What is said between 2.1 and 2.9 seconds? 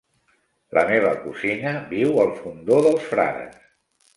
al Fondó